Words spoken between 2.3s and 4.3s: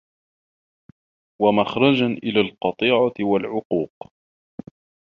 الْقَطِيعَةِ وَالْعُقُوقِ